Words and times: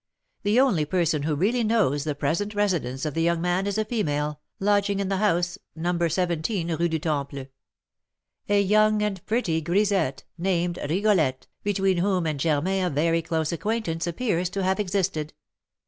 The 0.41 0.59
only 0.59 0.83
person 0.85 1.21
who 1.21 1.35
really 1.35 1.63
knows 1.63 2.05
the 2.05 2.15
present 2.15 2.55
residence 2.55 3.05
of 3.05 3.13
the 3.13 3.21
young 3.21 3.39
man 3.39 3.67
is 3.67 3.77
a 3.77 3.85
female, 3.85 4.39
lodging 4.59 4.99
in 4.99 5.09
the 5.09 5.17
house 5.17 5.59
No. 5.75 6.07
17 6.07 6.73
Rue 6.75 6.87
du 6.89 6.97
Temple, 6.97 7.45
a 8.49 8.59
young 8.59 9.03
and 9.03 9.23
pretty 9.27 9.61
grisette, 9.61 10.23
named 10.39 10.79
Rigolette, 10.89 11.45
between 11.61 11.97
whom 11.97 12.25
and 12.25 12.39
Germain 12.39 12.83
a 12.83 12.89
very 12.89 13.21
close 13.21 13.51
acquaintance 13.51 14.07
appears 14.07 14.49
to 14.49 14.63
have 14.63 14.79
existed. 14.79 15.33